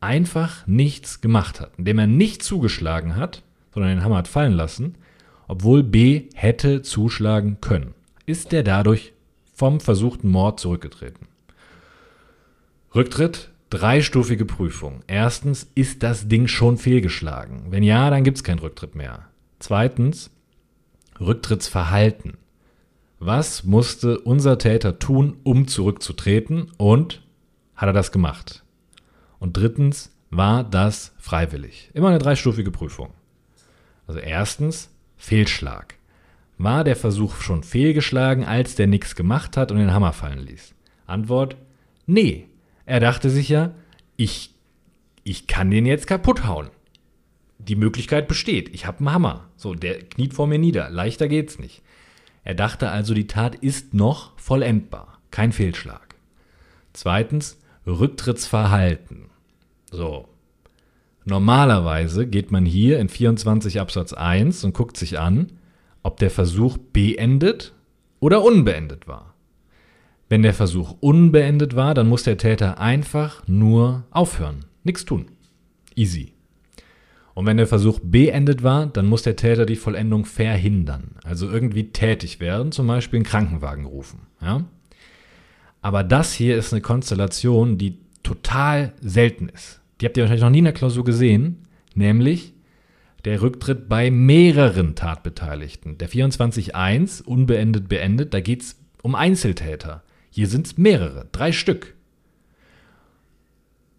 einfach 0.00 0.66
nichts 0.66 1.20
gemacht 1.20 1.60
hat, 1.60 1.72
indem 1.76 1.98
er 1.98 2.06
nicht 2.06 2.42
zugeschlagen 2.42 3.16
hat, 3.16 3.42
sondern 3.74 3.96
den 3.96 4.04
Hammer 4.04 4.16
hat 4.16 4.28
fallen 4.28 4.54
lassen, 4.54 4.94
obwohl 5.48 5.82
B 5.82 6.30
hätte 6.34 6.80
zuschlagen 6.80 7.58
können. 7.60 7.92
Ist 8.24 8.54
er 8.54 8.62
dadurch 8.62 9.12
vom 9.52 9.80
versuchten 9.80 10.28
Mord 10.28 10.60
zurückgetreten? 10.60 11.28
Rücktritt 12.94 13.52
Dreistufige 13.72 14.44
Prüfung. 14.44 15.00
Erstens, 15.06 15.66
ist 15.74 16.02
das 16.02 16.28
Ding 16.28 16.46
schon 16.46 16.76
fehlgeschlagen? 16.76 17.68
Wenn 17.70 17.82
ja, 17.82 18.10
dann 18.10 18.22
gibt 18.22 18.36
es 18.36 18.44
keinen 18.44 18.58
Rücktritt 18.58 18.94
mehr. 18.94 19.28
Zweitens, 19.60 20.30
Rücktrittsverhalten. 21.18 22.36
Was 23.18 23.64
musste 23.64 24.20
unser 24.20 24.58
Täter 24.58 24.98
tun, 24.98 25.38
um 25.42 25.68
zurückzutreten 25.68 26.70
und 26.76 27.22
hat 27.74 27.86
er 27.88 27.94
das 27.94 28.12
gemacht? 28.12 28.62
Und 29.38 29.56
drittens, 29.56 30.10
war 30.28 30.64
das 30.64 31.14
freiwillig? 31.18 31.90
Immer 31.94 32.08
eine 32.08 32.18
dreistufige 32.18 32.72
Prüfung. 32.72 33.14
Also 34.06 34.20
erstens, 34.20 34.90
Fehlschlag. 35.16 35.94
War 36.62 36.84
der 36.84 36.94
Versuch 36.94 37.40
schon 37.40 37.64
fehlgeschlagen, 37.64 38.44
als 38.44 38.76
der 38.76 38.86
nichts 38.86 39.16
gemacht 39.16 39.56
hat 39.56 39.72
und 39.72 39.78
den 39.78 39.92
Hammer 39.92 40.12
fallen 40.12 40.46
ließ? 40.46 40.74
Antwort, 41.06 41.56
nee. 42.06 42.46
Er 42.86 43.00
dachte 43.00 43.30
sich 43.30 43.48
ja, 43.48 43.74
ich, 44.16 44.54
ich 45.24 45.48
kann 45.48 45.72
den 45.72 45.86
jetzt 45.86 46.06
kaputt 46.06 46.46
hauen. 46.46 46.70
Die 47.58 47.74
Möglichkeit 47.74 48.28
besteht. 48.28 48.72
Ich 48.72 48.86
habe 48.86 48.98
einen 48.98 49.12
Hammer. 49.12 49.48
So, 49.56 49.74
der 49.74 50.04
kniet 50.04 50.34
vor 50.34 50.46
mir 50.46 50.60
nieder. 50.60 50.88
Leichter 50.88 51.26
geht's 51.26 51.58
nicht. 51.58 51.82
Er 52.44 52.54
dachte 52.54 52.90
also, 52.90 53.12
die 53.12 53.26
Tat 53.26 53.56
ist 53.56 53.92
noch 53.92 54.38
vollendbar. 54.38 55.18
Kein 55.32 55.50
Fehlschlag. 55.50 56.14
Zweitens, 56.92 57.58
Rücktrittsverhalten. 57.88 59.30
So. 59.90 60.28
Normalerweise 61.24 62.28
geht 62.28 62.52
man 62.52 62.64
hier 62.64 63.00
in 63.00 63.08
24 63.08 63.80
Absatz 63.80 64.12
1 64.12 64.62
und 64.62 64.74
guckt 64.74 64.96
sich 64.96 65.18
an, 65.18 65.58
ob 66.02 66.18
der 66.18 66.30
Versuch 66.30 66.78
beendet 66.78 67.74
oder 68.20 68.42
unbeendet 68.42 69.06
war. 69.06 69.34
Wenn 70.28 70.42
der 70.42 70.54
Versuch 70.54 70.96
unbeendet 71.00 71.76
war, 71.76 71.94
dann 71.94 72.08
muss 72.08 72.22
der 72.22 72.38
Täter 72.38 72.78
einfach 72.78 73.46
nur 73.46 74.04
aufhören, 74.10 74.64
nichts 74.82 75.04
tun. 75.04 75.26
Easy. 75.94 76.32
Und 77.34 77.46
wenn 77.46 77.56
der 77.56 77.66
Versuch 77.66 78.00
beendet 78.02 78.62
war, 78.62 78.86
dann 78.86 79.06
muss 79.06 79.22
der 79.22 79.36
Täter 79.36 79.66
die 79.66 79.76
Vollendung 79.76 80.24
verhindern, 80.24 81.16
also 81.24 81.50
irgendwie 81.50 81.90
tätig 81.90 82.40
werden, 82.40 82.72
zum 82.72 82.86
Beispiel 82.86 83.18
einen 83.18 83.26
Krankenwagen 83.26 83.86
rufen. 83.86 84.20
Ja? 84.40 84.64
Aber 85.80 86.04
das 86.04 86.32
hier 86.32 86.56
ist 86.56 86.72
eine 86.72 86.82
Konstellation, 86.82 87.78
die 87.78 87.98
total 88.22 88.92
selten 89.00 89.48
ist. 89.48 89.80
Die 90.00 90.06
habt 90.06 90.16
ihr 90.16 90.22
wahrscheinlich 90.22 90.42
noch 90.42 90.50
nie 90.50 90.58
in 90.58 90.64
der 90.64 90.72
Klausur 90.74 91.04
gesehen, 91.04 91.66
nämlich 91.94 92.51
der 93.24 93.40
Rücktritt 93.40 93.88
bei 93.88 94.10
mehreren 94.10 94.94
Tatbeteiligten. 94.94 95.98
Der 95.98 96.08
24.1, 96.08 97.22
unbeendet 97.22 97.88
beendet, 97.88 98.34
da 98.34 98.40
geht 98.40 98.62
es 98.62 98.76
um 99.02 99.14
Einzeltäter. 99.14 100.02
Hier 100.30 100.48
sind 100.48 100.66
es 100.66 100.78
mehrere, 100.78 101.28
drei 101.32 101.52
Stück. 101.52 101.94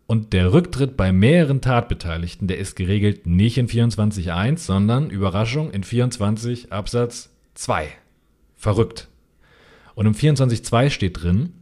Und 0.06 0.34
der 0.34 0.51
Rücktritt 0.51 0.98
bei 0.98 1.12
mehreren 1.12 1.62
Tatbeteiligten, 1.62 2.48
der 2.48 2.58
ist 2.58 2.75
geregelt 2.75 3.25
nicht 3.25 3.58
in 3.58 3.68
24.1, 3.68 4.58
sondern, 4.58 5.10
Überraschung, 5.10 5.72
in 5.72 5.84
24 5.84 6.72
Absatz 6.74 7.30
2. 7.56 7.88
Verrückt. 8.56 9.08
Und 9.96 10.06
im 10.06 10.13
24.2 10.13 10.89
steht 10.89 11.24
drin, 11.24 11.53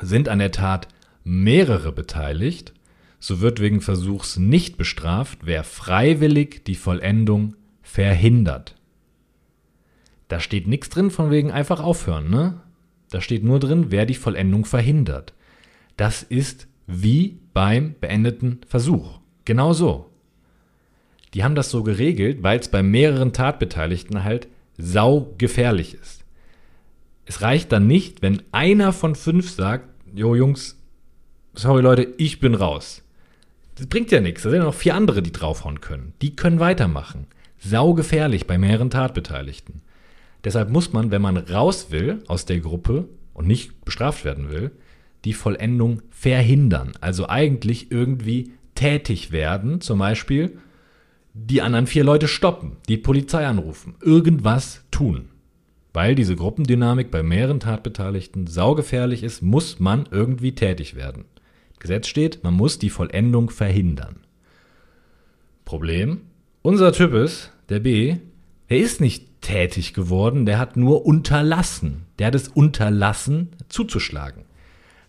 sind 0.00 0.28
an 0.28 0.38
der 0.38 0.52
Tat 0.52 0.88
mehrere 1.24 1.90
beteiligt, 1.90 2.72
so 3.26 3.40
wird 3.40 3.60
wegen 3.60 3.80
Versuchs 3.80 4.36
nicht 4.36 4.76
bestraft, 4.76 5.40
wer 5.42 5.64
freiwillig 5.64 6.64
die 6.64 6.76
Vollendung 6.76 7.56
verhindert. 7.82 8.76
Da 10.28 10.38
steht 10.38 10.68
nichts 10.68 10.90
drin 10.90 11.10
von 11.10 11.32
wegen 11.32 11.50
einfach 11.50 11.80
aufhören, 11.80 12.30
ne? 12.30 12.60
Da 13.10 13.20
steht 13.20 13.42
nur 13.42 13.58
drin, 13.58 13.86
wer 13.90 14.06
die 14.06 14.14
Vollendung 14.14 14.64
verhindert. 14.64 15.34
Das 15.96 16.22
ist 16.22 16.68
wie 16.86 17.40
beim 17.52 17.96
beendeten 18.00 18.60
Versuch. 18.68 19.18
Genau 19.44 19.72
so. 19.72 20.10
Die 21.34 21.42
haben 21.42 21.56
das 21.56 21.70
so 21.70 21.82
geregelt, 21.82 22.44
weil 22.44 22.60
es 22.60 22.68
bei 22.68 22.84
mehreren 22.84 23.32
Tatbeteiligten 23.32 24.22
halt 24.22 24.46
sau 24.78 25.34
gefährlich 25.36 25.94
ist. 25.94 26.24
Es 27.24 27.42
reicht 27.42 27.72
dann 27.72 27.88
nicht, 27.88 28.22
wenn 28.22 28.42
einer 28.52 28.92
von 28.92 29.16
fünf 29.16 29.50
sagt, 29.50 29.88
Jo 30.14 30.36
Jungs, 30.36 30.80
sorry 31.54 31.82
Leute, 31.82 32.14
ich 32.18 32.38
bin 32.38 32.54
raus. 32.54 33.02
Das 33.76 33.86
bringt 33.86 34.10
ja 34.10 34.20
nichts. 34.20 34.42
Da 34.42 34.50
sind 34.50 34.60
ja 34.60 34.64
noch 34.64 34.74
vier 34.74 34.94
andere, 34.94 35.22
die 35.22 35.32
draufhauen 35.32 35.80
können. 35.80 36.14
Die 36.22 36.34
können 36.34 36.60
weitermachen. 36.60 37.26
Sau 37.58 37.94
gefährlich 37.94 38.46
bei 38.46 38.58
mehreren 38.58 38.90
Tatbeteiligten. 38.90 39.82
Deshalb 40.44 40.70
muss 40.70 40.92
man, 40.92 41.10
wenn 41.10 41.22
man 41.22 41.36
raus 41.36 41.90
will 41.90 42.22
aus 42.26 42.46
der 42.46 42.60
Gruppe 42.60 43.08
und 43.34 43.46
nicht 43.46 43.84
bestraft 43.84 44.24
werden 44.24 44.50
will, 44.50 44.72
die 45.24 45.32
Vollendung 45.32 46.02
verhindern. 46.10 46.92
Also 47.00 47.28
eigentlich 47.28 47.90
irgendwie 47.90 48.52
tätig 48.74 49.32
werden, 49.32 49.80
zum 49.80 49.98
Beispiel 49.98 50.58
die 51.34 51.60
anderen 51.60 51.86
vier 51.86 52.04
Leute 52.04 52.28
stoppen, 52.28 52.76
die 52.88 52.96
Polizei 52.96 53.46
anrufen, 53.46 53.94
irgendwas 54.00 54.84
tun. 54.90 55.28
Weil 55.92 56.14
diese 56.14 56.36
Gruppendynamik 56.36 57.10
bei 57.10 57.22
mehreren 57.22 57.60
Tatbeteiligten 57.60 58.46
saugefährlich 58.46 59.22
ist, 59.22 59.42
muss 59.42 59.80
man 59.80 60.06
irgendwie 60.10 60.54
tätig 60.54 60.94
werden. 60.94 61.24
Gesetz 61.86 62.08
steht, 62.08 62.42
man 62.42 62.54
muss 62.54 62.80
die 62.80 62.90
Vollendung 62.90 63.48
verhindern. 63.48 64.16
Problem? 65.64 66.22
Unser 66.62 66.92
Typ 66.92 67.14
ist, 67.14 67.52
der 67.68 67.78
B, 67.78 68.16
der 68.68 68.78
ist 68.78 69.00
nicht 69.00 69.40
tätig 69.40 69.94
geworden, 69.94 70.46
der 70.46 70.58
hat 70.58 70.76
nur 70.76 71.06
unterlassen. 71.06 72.02
Der 72.18 72.26
hat 72.26 72.34
es 72.34 72.48
unterlassen, 72.48 73.50
zuzuschlagen. 73.68 74.42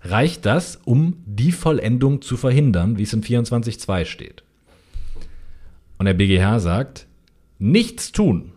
Reicht 0.01 0.45
das, 0.45 0.75
um 0.85 1.15
die 1.25 1.51
Vollendung 1.51 2.21
zu 2.21 2.37
verhindern, 2.37 2.99
wie 2.99 3.03
es 3.03 3.13
in 3.13 3.23
24.2 3.23 4.05
steht? 4.05 4.43
Und 5.97 6.05
der 6.05 6.13
BGH 6.13 6.59
sagt, 6.59 7.07
nichts 7.57 8.11
tun 8.11 8.51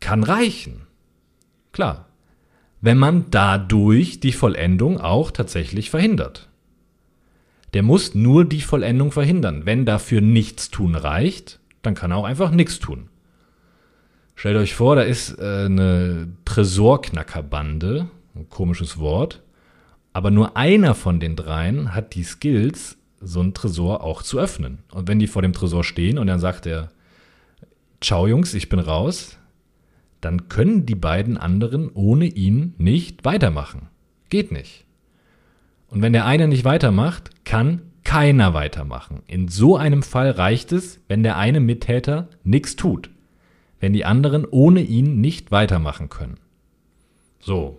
kann 0.00 0.24
reichen. 0.24 0.86
Klar, 1.72 2.06
wenn 2.80 2.96
man 2.96 3.26
dadurch 3.30 4.18
die 4.18 4.32
Vollendung 4.32 4.98
auch 4.98 5.30
tatsächlich 5.30 5.90
verhindert. 5.90 6.48
Der 7.74 7.82
muss 7.82 8.14
nur 8.14 8.44
die 8.44 8.60
Vollendung 8.60 9.12
verhindern. 9.12 9.66
Wenn 9.66 9.84
dafür 9.84 10.20
nichts 10.20 10.70
tun 10.70 10.94
reicht, 10.94 11.60
dann 11.82 11.94
kann 11.94 12.10
er 12.10 12.16
auch 12.16 12.24
einfach 12.24 12.50
nichts 12.50 12.78
tun. 12.78 13.08
Stellt 14.34 14.56
euch 14.56 14.74
vor, 14.74 14.96
da 14.96 15.02
ist 15.02 15.38
äh, 15.38 15.64
eine 15.66 16.28
Tresorknackerbande, 16.44 18.08
ein 18.36 18.48
komisches 18.48 18.98
Wort, 18.98 19.42
aber 20.12 20.30
nur 20.30 20.56
einer 20.56 20.94
von 20.94 21.20
den 21.20 21.36
dreien 21.36 21.94
hat 21.94 22.14
die 22.14 22.22
Skills, 22.22 22.98
so 23.20 23.40
einen 23.40 23.52
Tresor 23.52 24.04
auch 24.04 24.22
zu 24.22 24.38
öffnen. 24.38 24.78
Und 24.92 25.08
wenn 25.08 25.18
die 25.18 25.26
vor 25.26 25.42
dem 25.42 25.52
Tresor 25.52 25.84
stehen 25.84 26.18
und 26.18 26.28
dann 26.28 26.38
sagt 26.38 26.66
er, 26.66 26.90
ciao 28.00 28.26
Jungs, 28.26 28.54
ich 28.54 28.68
bin 28.68 28.78
raus, 28.78 29.38
dann 30.20 30.48
können 30.48 30.86
die 30.86 30.94
beiden 30.94 31.36
anderen 31.36 31.90
ohne 31.92 32.26
ihn 32.26 32.74
nicht 32.78 33.24
weitermachen. 33.24 33.88
Geht 34.30 34.52
nicht. 34.52 34.84
Und 35.88 36.02
wenn 36.02 36.12
der 36.12 36.26
eine 36.26 36.48
nicht 36.48 36.64
weitermacht, 36.64 37.27
kann 37.48 37.80
keiner 38.04 38.52
weitermachen. 38.52 39.22
In 39.26 39.48
so 39.48 39.78
einem 39.78 40.02
Fall 40.02 40.30
reicht 40.30 40.70
es, 40.70 41.00
wenn 41.08 41.22
der 41.22 41.38
eine 41.38 41.60
Mittäter 41.60 42.28
nichts 42.44 42.76
tut, 42.76 43.08
wenn 43.80 43.94
die 43.94 44.04
anderen 44.04 44.44
ohne 44.44 44.82
ihn 44.82 45.22
nicht 45.22 45.50
weitermachen 45.50 46.10
können. 46.10 46.36
So. 47.40 47.78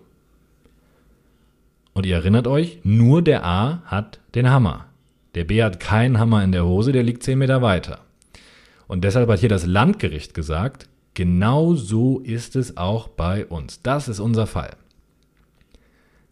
Und 1.93 2.07
ihr 2.07 2.15
erinnert 2.15 2.47
euch, 2.47 2.79
nur 2.83 3.21
der 3.21 3.45
A 3.45 3.83
hat 3.85 4.19
den 4.33 4.49
Hammer. 4.49 4.85
Der 5.35 5.43
B 5.43 5.61
hat 5.61 5.79
keinen 5.79 6.17
Hammer 6.17 6.43
in 6.43 6.51
der 6.51 6.65
Hose, 6.65 6.91
der 6.91 7.03
liegt 7.03 7.21
10 7.21 7.37
Meter 7.37 7.61
weiter. 7.61 7.99
Und 8.87 9.03
deshalb 9.03 9.29
hat 9.29 9.39
hier 9.39 9.49
das 9.49 9.67
Landgericht 9.67 10.33
gesagt, 10.33 10.89
genau 11.13 11.75
so 11.75 12.19
ist 12.21 12.55
es 12.55 12.75
auch 12.75 13.07
bei 13.07 13.45
uns. 13.45 13.83
Das 13.83 14.07
ist 14.07 14.19
unser 14.19 14.47
Fall. 14.47 14.71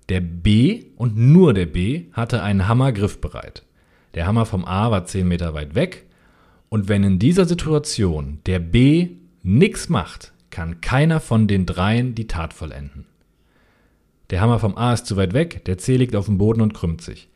Der 0.10 0.22
B 0.22 0.86
und 0.96 1.18
nur 1.18 1.54
der 1.54 1.66
B 1.66 2.06
hatte 2.14 2.42
einen 2.42 2.68
Hammer 2.68 2.92
griffbereit. 2.92 3.64
Der 4.14 4.26
Hammer 4.26 4.46
vom 4.46 4.66
A 4.66 4.90
war 4.90 5.06
10 5.06 5.28
Meter 5.28 5.54
weit 5.54 5.76
weg. 5.76 6.06
Und 6.70 6.90
wenn 6.90 7.04
in 7.04 7.20
dieser 7.20 7.46
Situation 7.46 8.40
der 8.46 8.60
B 8.60 9.10
nichts 9.44 9.90
macht, 9.90 10.34
kann 10.50 10.82
keiner 10.82 11.20
von 11.20 11.48
den 11.48 11.66
dreien 11.66 12.16
die 12.16 12.28
Tat 12.28 12.54
vollenden. 12.54 13.06
Der 14.30 14.42
Hammer 14.42 14.60
vom 14.60 14.78
A 14.78 14.94
ist 14.94 15.06
zu 15.06 15.16
weit 15.16 15.34
weg, 15.34 15.64
der 15.66 15.78
C 15.78 15.96
liegt 15.96 16.16
auf 16.16 16.26
dem 16.26 16.38
Boden 16.38 16.62
und 16.62 16.74
krümmt 16.74 17.02
sich. 17.02 17.30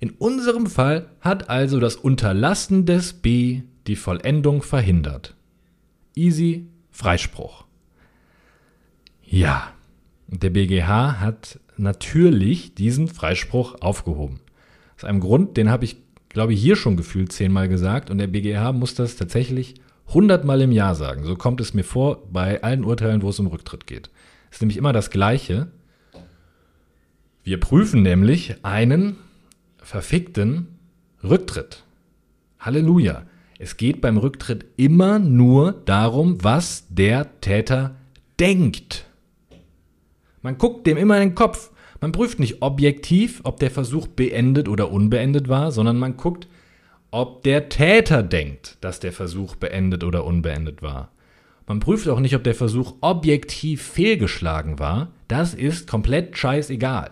In 0.00 0.10
unserem 0.10 0.66
Fall 0.66 1.10
hat 1.20 1.48
also 1.48 1.78
das 1.78 1.94
Unterlassen 1.94 2.86
des 2.86 3.12
B 3.12 3.62
die 3.86 3.94
Vollendung 3.94 4.62
verhindert. 4.62 5.36
Easy 6.16 6.66
Freispruch. 6.90 7.64
Ja, 9.22 9.72
der 10.26 10.50
BGH 10.50 11.20
hat 11.20 11.60
natürlich 11.76 12.74
diesen 12.74 13.08
Freispruch 13.08 13.76
aufgehoben. 13.80 14.40
Aus 14.96 15.04
einem 15.04 15.20
Grund, 15.20 15.56
den 15.56 15.70
habe 15.70 15.84
ich, 15.84 15.96
glaube 16.28 16.52
ich, 16.52 16.60
hier 16.60 16.76
schon 16.76 16.96
gefühlt 16.96 17.32
zehnmal 17.32 17.68
gesagt 17.68 18.10
und 18.10 18.18
der 18.18 18.26
BGH 18.26 18.72
muss 18.72 18.94
das 18.94 19.16
tatsächlich 19.16 19.74
hundertmal 20.08 20.60
im 20.60 20.72
Jahr 20.72 20.94
sagen. 20.94 21.24
So 21.24 21.36
kommt 21.36 21.60
es 21.60 21.74
mir 21.74 21.84
vor 21.84 22.22
bei 22.30 22.62
allen 22.62 22.84
Urteilen, 22.84 23.22
wo 23.22 23.30
es 23.30 23.38
um 23.38 23.46
Rücktritt 23.46 23.86
geht. 23.86 24.10
Es 24.50 24.56
ist 24.56 24.62
nämlich 24.62 24.76
immer 24.76 24.92
das 24.92 25.10
Gleiche. 25.10 25.68
Wir 27.42 27.58
prüfen 27.58 28.02
nämlich 28.02 28.56
einen 28.64 29.16
verfickten 29.78 30.68
Rücktritt. 31.24 31.84
Halleluja. 32.60 33.24
Es 33.58 33.76
geht 33.76 34.00
beim 34.00 34.16
Rücktritt 34.16 34.66
immer 34.76 35.18
nur 35.18 35.72
darum, 35.72 36.42
was 36.42 36.86
der 36.88 37.40
Täter 37.40 37.96
denkt. 38.38 39.06
Man 40.42 40.58
guckt 40.58 40.86
dem 40.86 40.96
immer 40.96 41.16
in 41.16 41.30
den 41.30 41.34
Kopf. 41.34 41.70
Man 42.00 42.12
prüft 42.12 42.40
nicht 42.40 42.62
objektiv, 42.62 43.40
ob 43.44 43.60
der 43.60 43.70
Versuch 43.70 44.08
beendet 44.08 44.68
oder 44.68 44.90
unbeendet 44.90 45.48
war, 45.48 45.70
sondern 45.70 45.98
man 45.98 46.16
guckt, 46.16 46.48
ob 47.12 47.42
der 47.42 47.68
Täter 47.68 48.22
denkt, 48.22 48.78
dass 48.80 48.98
der 48.98 49.12
Versuch 49.12 49.54
beendet 49.54 50.02
oder 50.02 50.24
unbeendet 50.24 50.82
war. 50.82 51.10
Man 51.66 51.78
prüft 51.78 52.08
auch 52.08 52.18
nicht, 52.18 52.34
ob 52.34 52.42
der 52.42 52.54
Versuch 52.54 52.94
objektiv 53.00 53.82
fehlgeschlagen 53.82 54.78
war. 54.78 55.12
Das 55.28 55.54
ist 55.54 55.88
komplett 55.88 56.36
scheißegal. 56.36 57.10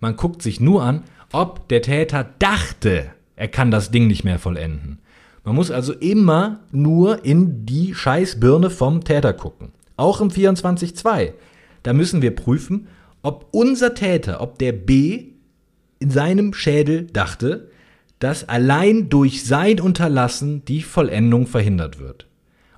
Man 0.00 0.16
guckt 0.16 0.42
sich 0.42 0.60
nur 0.60 0.82
an, 0.82 1.02
ob 1.32 1.68
der 1.68 1.82
Täter 1.82 2.30
dachte, 2.38 3.10
er 3.36 3.48
kann 3.48 3.70
das 3.70 3.90
Ding 3.90 4.06
nicht 4.06 4.24
mehr 4.24 4.38
vollenden. 4.38 4.98
Man 5.44 5.56
muss 5.56 5.70
also 5.70 5.92
immer 5.92 6.60
nur 6.70 7.24
in 7.24 7.66
die 7.66 7.94
Scheißbirne 7.94 8.70
vom 8.70 9.04
Täter 9.04 9.32
gucken. 9.32 9.72
Auch 9.96 10.20
im 10.20 10.30
24.2. 10.30 11.32
Da 11.82 11.92
müssen 11.92 12.22
wir 12.22 12.34
prüfen, 12.34 12.88
ob 13.22 13.48
unser 13.52 13.94
Täter, 13.94 14.40
ob 14.40 14.58
der 14.58 14.72
B 14.72 15.32
in 15.98 16.10
seinem 16.10 16.52
Schädel 16.54 17.06
dachte, 17.06 17.70
dass 18.18 18.48
allein 18.48 19.08
durch 19.08 19.44
sein 19.44 19.80
Unterlassen 19.80 20.64
die 20.64 20.82
Vollendung 20.82 21.46
verhindert 21.46 21.98
wird. 21.98 22.26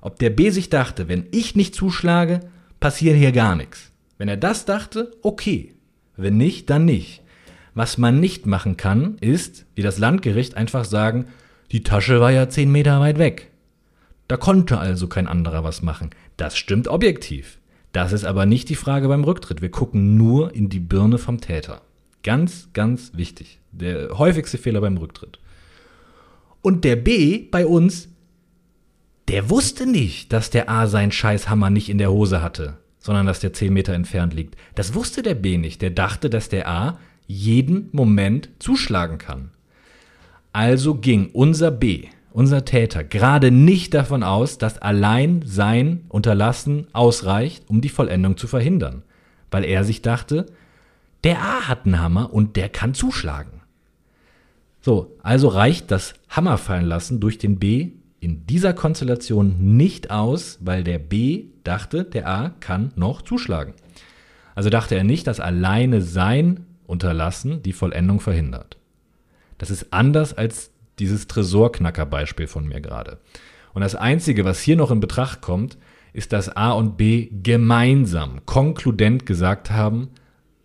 Ob 0.01 0.19
der 0.19 0.29
B 0.29 0.49
sich 0.49 0.69
dachte, 0.69 1.07
wenn 1.07 1.27
ich 1.31 1.55
nicht 1.55 1.75
zuschlage, 1.75 2.41
passiert 2.79 3.17
hier 3.17 3.31
gar 3.31 3.55
nichts. 3.55 3.91
Wenn 4.17 4.27
er 4.27 4.37
das 4.37 4.65
dachte, 4.65 5.11
okay. 5.21 5.73
Wenn 6.17 6.37
nicht, 6.37 6.69
dann 6.69 6.85
nicht. 6.85 7.21
Was 7.73 7.97
man 7.97 8.19
nicht 8.19 8.45
machen 8.45 8.77
kann, 8.77 9.17
ist, 9.19 9.65
wie 9.75 9.81
das 9.81 9.97
Landgericht 9.97 10.55
einfach 10.55 10.85
sagen, 10.85 11.25
die 11.71 11.83
Tasche 11.83 12.21
war 12.21 12.31
ja 12.31 12.47
zehn 12.47 12.71
Meter 12.71 12.99
weit 12.99 13.17
weg. 13.17 13.51
Da 14.27 14.37
konnte 14.37 14.77
also 14.77 15.07
kein 15.07 15.27
anderer 15.27 15.63
was 15.63 15.81
machen. 15.81 16.11
Das 16.37 16.57
stimmt 16.57 16.87
objektiv. 16.87 17.59
Das 17.95 18.11
ist 18.11 18.25
aber 18.25 18.45
nicht 18.45 18.67
die 18.67 18.75
Frage 18.75 19.07
beim 19.07 19.23
Rücktritt. 19.23 19.61
Wir 19.61 19.71
gucken 19.71 20.17
nur 20.17 20.53
in 20.53 20.67
die 20.67 20.81
Birne 20.81 21.17
vom 21.17 21.39
Täter. 21.39 21.81
Ganz, 22.23 22.67
ganz 22.73 23.13
wichtig. 23.15 23.61
Der 23.71 24.17
häufigste 24.17 24.57
Fehler 24.57 24.81
beim 24.81 24.97
Rücktritt. 24.97 25.39
Und 26.61 26.83
der 26.83 26.97
B 26.97 27.47
bei 27.49 27.65
uns, 27.65 28.09
der 29.29 29.49
wusste 29.49 29.85
nicht, 29.85 30.33
dass 30.33 30.49
der 30.49 30.69
A 30.69 30.87
seinen 30.87 31.13
Scheißhammer 31.13 31.69
nicht 31.69 31.87
in 31.87 31.97
der 31.97 32.11
Hose 32.11 32.41
hatte, 32.41 32.79
sondern 32.99 33.27
dass 33.27 33.39
der 33.39 33.53
10 33.53 33.71
Meter 33.71 33.93
entfernt 33.93 34.33
liegt. 34.33 34.57
Das 34.75 34.93
wusste 34.93 35.21
der 35.21 35.35
B 35.35 35.57
nicht. 35.57 35.81
Der 35.81 35.91
dachte, 35.91 36.29
dass 36.29 36.49
der 36.49 36.67
A 36.67 36.99
jeden 37.27 37.87
Moment 37.93 38.49
zuschlagen 38.59 39.19
kann. 39.19 39.51
Also 40.51 40.95
ging 40.95 41.29
unser 41.31 41.71
B 41.71 42.09
unser 42.35 42.65
Täter, 42.65 43.05
gerade 43.05 43.49
nicht 43.49 43.93
davon 43.93 44.21
aus, 44.21 44.57
dass 44.57 44.77
allein 44.77 45.41
sein 45.45 46.03
Unterlassen 46.09 46.87
ausreicht, 46.91 47.63
um 47.69 47.79
die 47.79 47.87
Vollendung 47.87 48.35
zu 48.35 48.47
verhindern, 48.47 49.03
weil 49.51 49.63
er 49.63 49.85
sich 49.85 50.01
dachte, 50.01 50.45
der 51.23 51.39
A 51.39 51.69
hat 51.69 51.85
einen 51.85 52.01
Hammer 52.01 52.33
und 52.33 52.57
der 52.57 52.67
kann 52.67 52.93
zuschlagen. 52.93 53.61
So, 54.81 55.15
also 55.23 55.47
reicht 55.47 55.91
das 55.91 56.13
Hammer 56.27 56.57
fallen 56.57 56.85
lassen 56.85 57.21
durch 57.21 57.37
den 57.37 57.57
B 57.57 57.91
in 58.19 58.45
dieser 58.45 58.73
Konstellation 58.73 59.77
nicht 59.77 60.11
aus, 60.11 60.59
weil 60.59 60.83
der 60.83 60.99
B 60.99 61.45
dachte, 61.63 62.03
der 62.03 62.27
A 62.27 62.49
kann 62.59 62.91
noch 62.97 63.21
zuschlagen. 63.21 63.73
Also 64.55 64.69
dachte 64.69 64.95
er 64.95 65.05
nicht, 65.05 65.25
dass 65.25 65.39
alleine 65.39 66.01
sein 66.01 66.65
Unterlassen 66.85 67.63
die 67.63 67.73
Vollendung 67.73 68.19
verhindert. 68.19 68.77
Das 69.57 69.69
ist 69.71 69.93
anders 69.93 70.33
als 70.33 70.71
dieses 70.99 71.27
Tresorknacker-Beispiel 71.27 72.47
von 72.47 72.67
mir 72.67 72.81
gerade. 72.81 73.19
Und 73.73 73.81
das 73.81 73.95
Einzige, 73.95 74.45
was 74.45 74.61
hier 74.61 74.75
noch 74.75 74.91
in 74.91 74.99
Betracht 74.99 75.41
kommt, 75.41 75.77
ist, 76.13 76.31
dass 76.31 76.55
A 76.55 76.71
und 76.71 76.97
B 76.97 77.29
gemeinsam, 77.43 78.45
konkludent 78.45 79.25
gesagt 79.25 79.69
haben, 79.69 80.09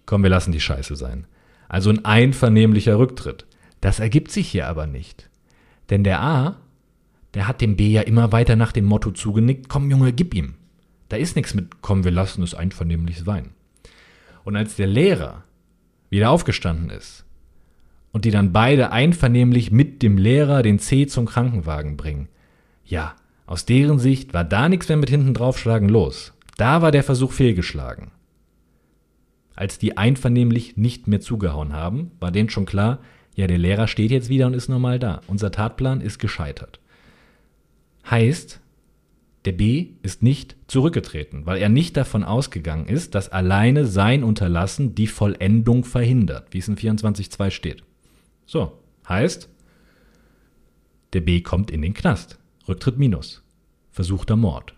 komm, 0.07 0.23
wir 0.23 0.31
lassen 0.31 0.53
die 0.53 0.61
Scheiße 0.61 0.95
sein. 0.95 1.27
Also 1.69 1.91
ein 1.91 2.05
einvernehmlicher 2.05 2.99
Rücktritt. 2.99 3.47
Das 3.81 3.99
ergibt 3.99 4.31
sich 4.31 4.49
hier 4.49 4.69
aber 4.69 4.87
nicht. 4.87 5.29
Denn 5.89 6.05
der 6.05 6.23
A, 6.23 6.57
der 7.35 7.49
hat 7.49 7.61
dem 7.61 7.77
B 7.77 7.91
ja 7.91 8.03
immer 8.03 8.33
weiter 8.33 8.55
nach 8.55 8.73
dem 8.73 8.85
Motto 8.85 9.11
zugenickt, 9.11 9.69
komm 9.69 9.91
Junge, 9.91 10.13
gib 10.13 10.35
ihm. 10.35 10.55
Da 11.09 11.17
ist 11.17 11.35
nichts 11.35 11.55
mit, 11.55 11.83
komm, 11.83 12.05
wir 12.05 12.13
lassen 12.13 12.43
es 12.43 12.55
einvernehmlich 12.55 13.19
sein. 13.19 13.51
Und 14.45 14.57
als 14.57 14.77
der 14.77 14.87
Lehrer 14.87 15.45
wieder 16.11 16.31
aufgestanden 16.31 16.91
ist 16.91 17.25
und 18.13 18.25
die 18.25 18.31
dann 18.31 18.53
beide 18.53 18.93
einvernehmlich 18.93 19.71
mit 19.71 20.03
dem 20.03 20.17
Lehrer 20.17 20.63
den 20.63 20.79
C 20.79 21.07
zum 21.07 21.27
Krankenwagen 21.27 21.97
bringen. 21.97 22.29
Ja, 22.85 23.15
aus 23.47 23.67
deren 23.67 23.99
Sicht 23.99 24.35
war 24.35 24.45
da 24.45 24.69
nichts 24.69 24.89
mehr 24.89 24.97
mit 24.97 25.11
hinten 25.11 25.35
draufschlagen 25.35 25.89
los. 25.89 26.33
Da 26.57 26.83
war 26.83 26.93
der 26.93 27.03
Versuch 27.03 27.33
fehlgeschlagen. 27.33 28.11
Als 29.55 29.79
die 29.79 29.97
einvernehmlich 29.97 30.77
nicht 30.77 31.07
mehr 31.07 31.21
zugehauen 31.21 31.73
haben, 31.73 32.13
war 32.21 32.33
denen 32.33 32.49
schon 32.49 32.67
klar, 32.67 33.01
ja, 33.35 33.47
der 33.47 33.59
Lehrer 33.59 33.89
steht 33.89 34.11
jetzt 34.11 34.29
wieder 34.29 34.47
und 34.47 34.55
ist 34.55 34.69
normal 34.69 34.99
da. 34.99 35.21
Unser 35.27 35.51
Tatplan 35.51 36.01
ist 36.01 36.19
gescheitert. 36.19 36.81
Heißt, 38.09 38.61
der 39.45 39.53
B 39.53 39.89
ist 40.03 40.23
nicht 40.23 40.57
zurückgetreten, 40.67 41.47
weil 41.47 41.59
er 41.59 41.69
nicht 41.69 41.97
davon 41.97 42.25
ausgegangen 42.25 42.87
ist, 42.87 43.15
dass 43.15 43.31
alleine 43.31 43.87
sein 43.87 44.25
Unterlassen 44.25 44.95
die 44.95 45.07
Vollendung 45.07 45.85
verhindert, 45.85 46.49
wie 46.51 46.59
es 46.59 46.69
in 46.69 46.77
24.2 46.77 47.51
steht. 47.51 47.83
So, 48.51 48.73
heißt, 49.09 49.49
der 51.13 51.21
B 51.21 51.41
kommt 51.41 51.71
in 51.71 51.83
den 51.83 51.95
Knast. 51.95 52.41
Rücktritt 52.67 52.99
minus. 52.99 53.45
Versuchter 53.93 54.35
Mord. 54.35 54.75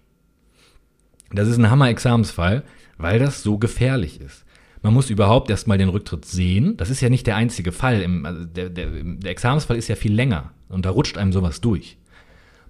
Das 1.30 1.48
ist 1.48 1.56
ein 1.56 1.70
Hammer-Examensfall, 1.70 2.64
weil 2.98 3.18
das 3.18 3.42
so 3.42 3.56
gefährlich 3.56 4.20
ist. 4.20 4.44
Man 4.82 4.92
muss 4.92 5.08
überhaupt 5.08 5.48
erstmal 5.48 5.78
den 5.78 5.88
Rücktritt 5.88 6.26
sehen. 6.26 6.76
Das 6.76 6.90
ist 6.90 7.00
ja 7.00 7.08
nicht 7.08 7.26
der 7.26 7.36
einzige 7.36 7.72
Fall. 7.72 8.02
Im, 8.02 8.26
also 8.26 8.44
der, 8.44 8.68
der, 8.68 8.90
der 8.90 9.30
Examensfall 9.30 9.78
ist 9.78 9.88
ja 9.88 9.96
viel 9.96 10.12
länger 10.12 10.52
und 10.68 10.84
da 10.84 10.90
rutscht 10.90 11.16
einem 11.16 11.32
sowas 11.32 11.62
durch. 11.62 11.96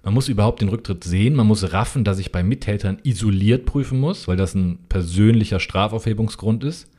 Man 0.03 0.13
muss 0.13 0.29
überhaupt 0.29 0.61
den 0.61 0.69
Rücktritt 0.69 1.03
sehen. 1.03 1.35
Man 1.35 1.47
muss 1.47 1.73
raffen, 1.73 2.05
dass 2.05 2.17
ich 2.17 2.31
bei 2.31 2.43
Mittätern 2.43 2.99
isoliert 3.03 3.65
prüfen 3.65 3.99
muss, 3.99 4.29
weil 4.29 4.37
das 4.37 4.55
ein 4.55 4.79
persönlicher 4.87 5.59
Strafaufhebungsgrund 5.59 6.63
ist. 6.63 6.89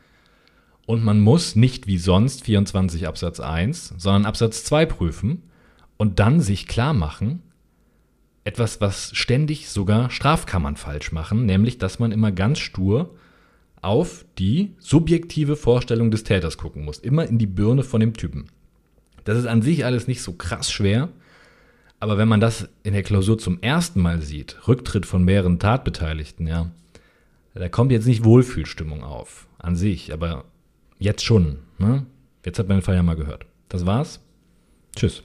Und 0.87 1.03
man 1.03 1.21
muss 1.21 1.57
nicht 1.57 1.87
wie 1.87 1.99
sonst 1.99 2.45
24 2.45 3.07
Absatz 3.07 3.41
1, 3.41 3.95
sondern 3.97 4.27
Absatz 4.27 4.65
2 4.65 4.87
prüfen 4.87 5.43
und 5.97 6.19
dann 6.19 6.41
sich 6.41 6.67
klar 6.67 6.93
machen, 6.93 7.43
etwas, 8.45 8.81
was 8.81 9.11
ständig 9.15 9.71
sogar 9.71 10.11
Strafkammern 10.11 10.77
falsch 10.77 11.13
machen, 11.13 11.47
nämlich 11.47 11.79
dass 11.79 11.99
man 11.99 12.13
immer 12.13 12.31
ganz 12.31 12.59
stur 12.59 13.15
auf 13.81 14.25
die 14.39 14.75
subjektive 14.79 15.57
Vorstellung 15.57 16.11
des 16.11 16.25
Täters 16.25 16.59
gucken 16.59 16.85
muss, 16.85 16.99
immer 16.99 17.27
in 17.27 17.39
die 17.39 17.47
Birne 17.47 17.83
von 17.83 18.01
dem 18.01 18.15
Typen. 18.15 18.47
Das 19.25 19.39
ist 19.39 19.47
an 19.47 19.63
sich 19.63 19.85
alles 19.85 20.07
nicht 20.07 20.23
so 20.23 20.33
krass 20.33 20.71
schwer, 20.71 21.09
aber 22.01 22.19
wenn 22.19 22.29
man 22.29 22.41
das 22.41 22.69
in 22.83 22.93
der 22.93 23.03
Klausur 23.03 23.39
zum 23.39 23.63
ersten 23.63 24.01
Mal 24.03 24.21
sieht, 24.21 24.69
Rücktritt 24.69 25.07
von 25.07 25.25
mehreren 25.25 25.59
Tatbeteiligten, 25.59 26.47
ja, 26.47 26.71
da 27.55 27.69
kommt 27.69 27.93
jetzt 27.93 28.07
nicht 28.07 28.25
Wohlfühlstimmung 28.25 29.03
auf 29.03 29.47
an 29.59 29.77
sich, 29.77 30.13
aber 30.13 30.45
Jetzt 31.05 31.23
schon. 31.23 31.59
Ne? 31.77 32.07
Jetzt 32.47 32.59
hat 32.59 32.69
mein 32.69 32.81
ja 32.95 33.03
mal 33.03 33.15
gehört. 33.15 33.45
Das 33.69 33.85
war's. 33.85 34.21
Tschüss. 34.97 35.23